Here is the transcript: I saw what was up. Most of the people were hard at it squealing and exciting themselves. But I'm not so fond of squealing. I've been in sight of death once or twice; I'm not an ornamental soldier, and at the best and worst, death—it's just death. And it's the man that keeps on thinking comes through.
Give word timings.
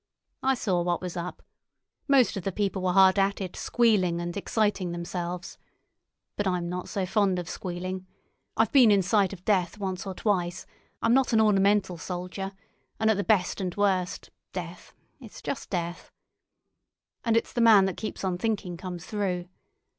I 0.41 0.55
saw 0.55 0.81
what 0.81 0.99
was 0.99 1.15
up. 1.15 1.43
Most 2.07 2.35
of 2.35 2.43
the 2.43 2.51
people 2.51 2.81
were 2.81 2.91
hard 2.93 3.19
at 3.19 3.39
it 3.39 3.55
squealing 3.55 4.19
and 4.19 4.35
exciting 4.35 4.93
themselves. 4.93 5.59
But 6.35 6.47
I'm 6.47 6.67
not 6.67 6.89
so 6.89 7.05
fond 7.05 7.37
of 7.37 7.47
squealing. 7.47 8.07
I've 8.57 8.71
been 8.71 8.89
in 8.89 9.03
sight 9.03 9.31
of 9.31 9.45
death 9.45 9.77
once 9.77 10.07
or 10.07 10.15
twice; 10.15 10.65
I'm 11.03 11.13
not 11.13 11.33
an 11.33 11.39
ornamental 11.39 11.99
soldier, 11.99 12.53
and 12.99 13.11
at 13.11 13.17
the 13.17 13.23
best 13.23 13.61
and 13.61 13.75
worst, 13.75 14.31
death—it's 14.53 15.39
just 15.39 15.69
death. 15.69 16.09
And 17.23 17.37
it's 17.37 17.53
the 17.53 17.61
man 17.61 17.85
that 17.85 17.95
keeps 17.97 18.23
on 18.23 18.39
thinking 18.39 18.77
comes 18.77 19.05
through. 19.05 19.49